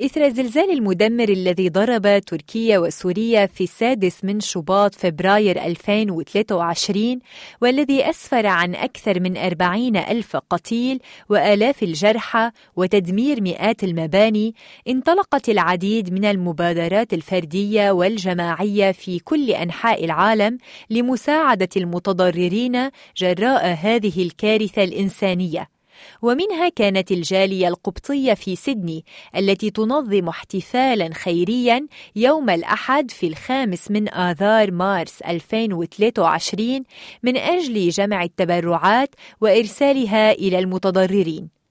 [0.00, 7.18] إثر الزلزال المدمر الذي ضرب تركيا وسوريا في السادس من شباط فبراير 2023
[7.60, 14.54] والذي أسفر عن أكثر من أربعين ألف قتيل وآلاف الجرحى وتدمير مئات المباني
[14.88, 20.58] انطلقت العديد من المبادرات الفردية والجماعية في كل أنحاء العالم
[20.90, 25.81] لمساعدة المتضررين جراء هذه الكارثة الإنسانية.
[26.22, 29.04] ومنها كانت الجالية القبطية في سيدني
[29.36, 36.84] التي تنظم احتفالا خيريا يوم الأحد في الخامس من آذار مارس 2023
[37.22, 41.62] من أجل جمع التبرعات وإرسالها إلى المتضررين.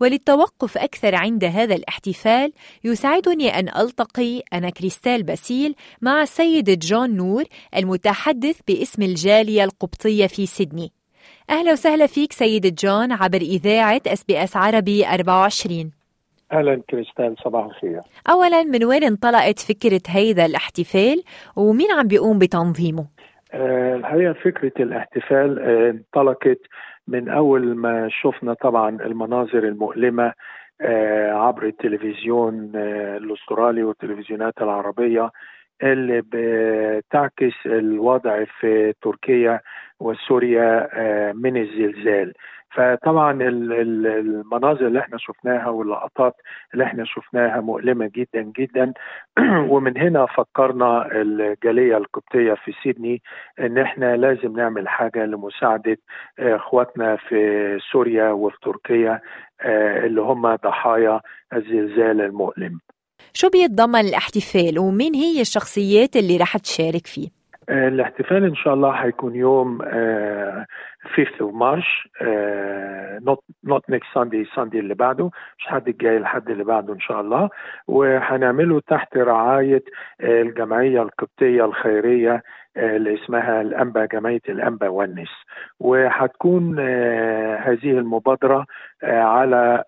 [0.00, 2.52] وللتوقف أكثر عند هذا الاحتفال
[2.84, 7.44] يسعدني أن ألتقي أنا كريستال باسيل مع السيد جون نور
[7.76, 10.92] المتحدث باسم الجالية القبطية في سيدني.
[11.50, 15.90] أهلا وسهلا فيك سيد جون عبر إذاعة SBS عربي 24
[16.52, 18.00] أهلا كريستال صباح الخير.
[18.30, 21.22] أولا من وين انطلقت فكرة هيدا الاحتفال؟
[21.56, 23.06] ومين عم بيقوم بتنظيمه؟
[23.52, 26.60] آه، الحقيقة فكرة الاحتفال آه، انطلقت
[27.08, 30.32] من أول ما شفنا طبعا المناظر المؤلمة
[30.80, 32.70] آه، عبر التلفزيون
[33.16, 35.30] الأسترالي والتلفزيونات العربية.
[35.82, 39.60] اللي بتعكس الوضع في تركيا
[40.00, 42.32] وسوريا آه، من الزلزال
[42.74, 46.34] فطبعا ال- ال- المناظر اللي إحنا شفناها واللقطات
[46.74, 48.92] اللي إحنا شفناها مؤلمة جدا جدا
[49.72, 53.22] ومن هنا فكرنا الجالية القبطية في سيدني
[53.60, 55.96] إن إحنا لازم نعمل حاجة لمساعدة
[56.38, 59.20] آه، إخواتنا في سوريا وفي تركيا
[59.60, 61.20] آه، اللي هم ضحايا
[61.52, 62.80] الزلزال المؤلم.
[63.32, 67.28] شو بيتضمن الاحتفال ومين هي الشخصيات اللي رح تشارك فيه؟
[67.68, 70.66] آه، الاحتفال إن شاء الله هيكون يوم آه،
[71.14, 73.18] 5th of March آه،
[73.66, 77.50] not next Sunday Sunday اللي بعده مش حد الجاي الحد اللي بعده إن شاء الله
[77.88, 79.82] وهنعمله تحت رعاية
[80.20, 82.42] آه، الجمعية القبطية الخيرية
[82.76, 85.30] آه، اللي اسمها الأنبا جمعية الأنبا والنس
[85.80, 86.78] وهتكون
[87.58, 88.66] هذه المبادرة
[89.02, 89.84] آه، على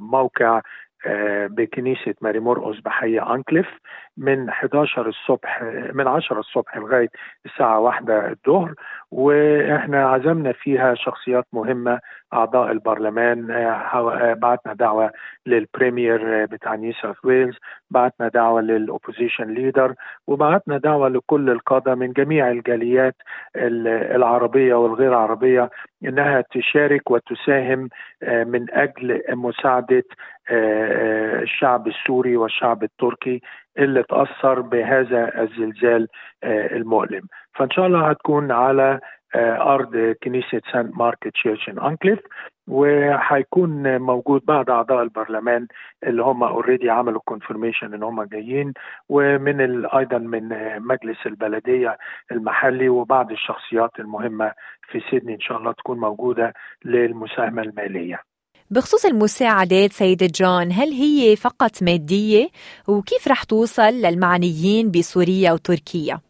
[0.00, 0.60] موقع
[1.06, 3.68] آه، بكنيسة ماري مرقس بحي أنكليف
[4.16, 7.08] من 11 الصبح من 10 الصبح لغاية
[7.46, 8.74] الساعة 1 الظهر.
[9.10, 12.00] وإحنا عزمنا فيها شخصيات مهمة
[12.34, 15.10] أعضاء البرلمان آه، آه، بعتنا دعوة
[15.46, 17.56] لل premier بتاع نيو ساوث ويلز
[17.90, 19.94] بعتنا دعوة لل opposition leader
[20.26, 23.14] وبعتنا دعوة لكل القادة من جميع الجاليات
[23.56, 25.70] ال- العربية والغير عربية
[26.04, 27.88] إنها تشارك وتساهم
[28.22, 28.92] من آه،
[29.30, 30.02] آه،
[30.50, 33.40] الشعب السوري والشعب التركي
[33.78, 36.08] اللي تأثر بهذا الزلزال
[36.44, 37.22] آه، المؤلم
[37.54, 39.00] فإن شاء الله هتكون على
[39.34, 42.18] آه، أرض كنيسة سانت مارك تشيرش إن أنكليف
[42.68, 45.66] وهيكون موجود بعض أعضاء البرلمان
[46.06, 48.72] اللي هم already عملوا confirmation إن هم جايين
[49.08, 51.98] ومن ال- أيضا من آه، مجلس البلدية
[52.32, 54.52] المحلي وبعض الشخصيات المهمة
[54.88, 56.54] في سيدني إن شاء الله تكون موجودة
[56.84, 58.33] للمساهمة المالية.
[58.70, 62.48] بخصوص المساعدات سيد جون هل هي فقط مادية
[62.88, 66.20] وكيف رح توصل للمعنيين بسوريا وتركيا؟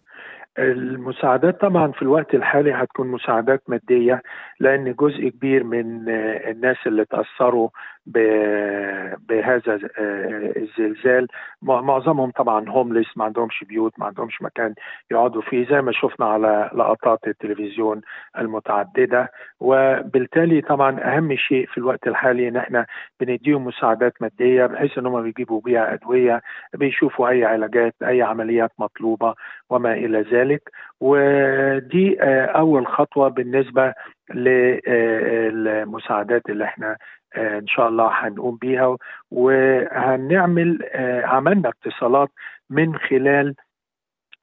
[0.58, 4.22] المساعدات طبعا في الوقت الحالي هتكون مساعدات مادية
[4.60, 6.08] لأن جزء كبير من
[6.50, 7.68] الناس اللي تأثروا
[8.06, 11.26] بهذا آه، الزلزال.
[11.62, 14.74] مع- معظمهم طبعا هومليس ما عندهمش بيوت ما عندهمش مكان
[15.10, 18.00] يقعدوا فيه زي ما شفنا على لقطات التلفزيون
[18.38, 19.30] المتعددة.
[19.60, 22.86] وبالتالي طبعا أهم شيء في الوقت الحالي إن إحنا
[23.20, 26.42] بنديهم مساعدات مادية بحيث إن هم بيجيبوا بيها أدوية
[26.74, 29.34] بيشوفوا أي علاجات أي عمليات مطلوبة
[29.70, 30.70] وما إلى ذلك.
[31.00, 33.94] ودي آه، أول خطوة بالنسبة
[34.34, 36.96] للمساعدات اللي إحنا آه،
[37.36, 38.96] إن شاء الله هنقوم بيها
[39.30, 42.30] وهنعمل آه، عملنا اتصالات
[42.70, 43.54] من خلال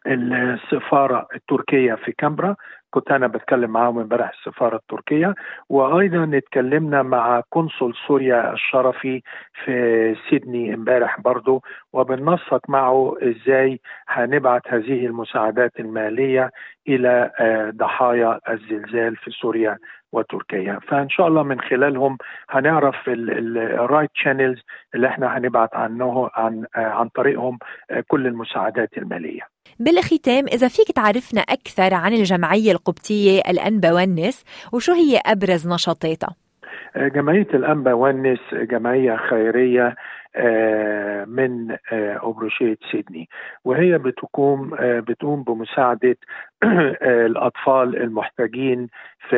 [0.07, 2.55] السفارة التركية في كامبرا.
[2.89, 5.35] كنت أنا بتكلم معاهم امبارح السفارة التركية.
[5.69, 9.21] وأيضا اتكلمنا مع قنصل سوريا الشرفي
[9.65, 11.61] في سيدني امبارح برضو.
[11.93, 16.51] وبننسق معه إزاي هنبعت هذه المساعدات المالية
[16.87, 19.77] إلى آه، ضحايا الزلزال في سوريا
[20.11, 20.79] وتركيا.
[20.87, 22.17] فإن شاء الله من خلالهم
[22.49, 24.61] هنعرف ال right channels
[24.95, 27.59] اللي إحنا هنبعت عنه عن آه، عن طريقهم
[27.91, 29.50] آه، كل المساعدات المالية.
[29.81, 36.35] بالختام إذا فيك تعرفنا أكثر عن الجمعية القبطية الأنبا ونس وشو هي أبرز نشاطاتها؟
[36.95, 39.95] جمعية الأنبا ونس جمعية خيرية
[41.27, 41.77] من
[42.23, 43.29] أبروشية سيدني.
[43.65, 46.17] وهي بتقوم بتقوم بمساعدة
[47.27, 48.87] الأطفال المحتاجين
[49.29, 49.37] في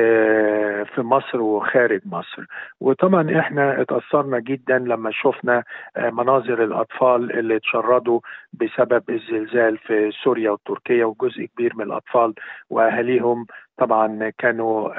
[0.86, 2.46] في مصر وخارج مصر.
[2.80, 5.64] وطبعا إحنا اتأثرنا جدا لما شفنا
[5.98, 8.20] مناظر الأطفال اللي اتشردوا
[8.54, 12.34] بسبب الزلزال في سوريا وتركيا وجزء كبير من الأطفال
[12.70, 13.46] وأهاليهم
[13.86, 14.90] طبعا كانوا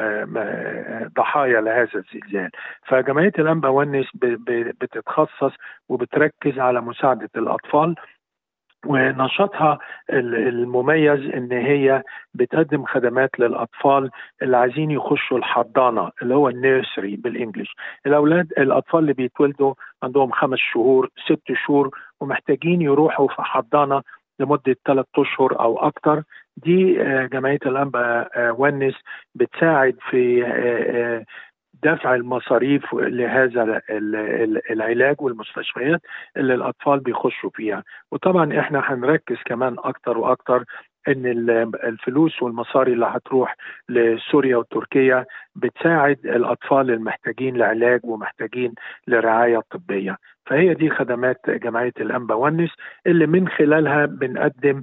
[1.17, 2.51] ضحايا لهذا الزلزال
[2.87, 4.07] فجمعية الأنبا ونس
[4.81, 5.53] بتتخصص
[5.89, 7.95] وبتركز على مساعدة الأطفال
[8.87, 9.79] ونشاطها
[10.11, 12.03] المميز إن هي
[12.35, 14.11] بتقدم خدمات للأطفال
[14.43, 17.75] اللي عايزين يخشوا الحضانة اللي هو النيرسري بالإنجلش.
[18.07, 21.91] الأولاد الأطفال اللي بيتولدوا عندهم خمس شهور ست شهور
[22.21, 24.03] ومحتاجين يروحوا في حضانة
[24.41, 26.23] لمدة ثلاث أشهر أو أكثر
[26.57, 26.95] دي
[27.27, 28.95] جمعية الأنبا ونس
[29.35, 30.45] بتساعد في
[31.83, 33.81] دفع المصاريف لهذا
[34.71, 36.01] العلاج والمستشفيات
[36.37, 37.85] اللي الأطفال بيخشوا فيها.
[38.13, 40.65] وطبعا إحنا هنركز كمان أكتر وأكتر
[41.09, 41.27] إن
[41.85, 43.56] الفلوس والمصاري اللي هتروح
[43.89, 45.25] لسوريا وتركيا
[45.56, 48.75] بتساعد الأطفال المحتاجين لعلاج ومحتاجين
[49.09, 50.17] لرعاية طبية.
[50.47, 52.71] فهي دي خدمات جمعية الانبا ونس
[53.06, 54.83] اللي من خلالها بنقدم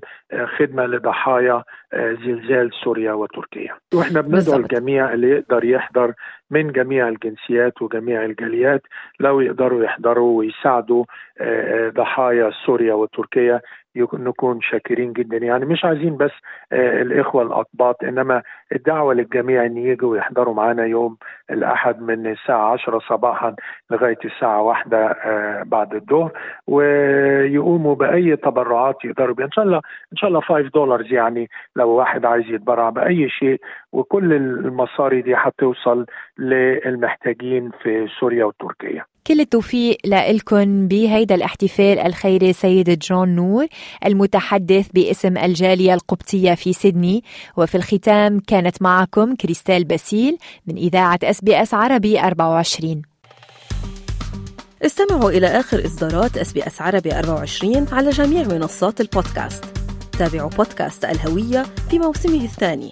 [0.57, 1.63] خدمة لضحايا
[1.93, 3.75] زلزال سوريا وتركيا.
[3.93, 6.13] وإحنا بندعو الجميع اللي يقدر يحضر
[6.51, 8.81] من جميع الجنسيات وجميع الجاليات
[9.19, 11.05] لو يقدروا يحضروا ويساعدوا
[11.89, 13.61] ضحايا سوريا وتركيا
[13.95, 15.37] نكون شاكرين جدا.
[15.37, 16.31] يعني مش عايزين بس
[16.73, 18.41] الإخوة الاقباط إنما
[18.75, 21.17] الدعوة للجميع إن يجوا يحضروا معنا يوم
[21.49, 23.55] الأحد من الساعة 10 صباحا
[23.91, 25.15] لغاية الساعة واحدة
[25.65, 26.31] بعد الظهر
[26.67, 29.77] ويقوموا بأي تبرعات يقدروا بها إن شاء الله
[30.13, 33.61] إن شاء الله 5 دولار يعني لو واحد عايز يتبرع بأي شيء
[33.91, 36.05] وكل المصاري دي هتوصل
[36.39, 39.10] للمحتاجين في سوريا وتركيا.
[39.27, 43.67] كل التوفيق لكم بهيدا الاحتفال الخيري سيد جون نور
[44.05, 47.23] المتحدث باسم الجالية القبطية في سيدني.
[47.57, 50.37] وفي الختام كانت معكم كريستال باسيل
[50.67, 53.01] من إذاعة اس بي اس عربي 24
[54.85, 59.65] استمعوا إلى آخر إصدارات اس بي اس عربي 24 على جميع منصات البودكاست.
[60.19, 62.91] تابعوا بودكاست الهوية في موسمه الثاني.